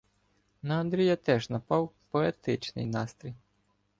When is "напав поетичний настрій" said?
1.49-3.33